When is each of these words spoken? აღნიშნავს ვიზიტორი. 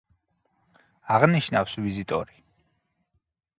აღნიშნავს 1.17 1.77
ვიზიტორი. 1.89 2.43